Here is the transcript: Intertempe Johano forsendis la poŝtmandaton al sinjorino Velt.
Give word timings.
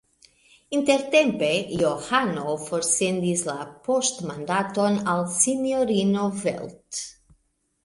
Intertempe 0.77 1.49
Johano 1.81 2.55
forsendis 2.63 3.45
la 3.51 3.59
poŝtmandaton 3.89 4.99
al 5.15 5.23
sinjorino 5.37 6.27
Velt. 6.43 7.05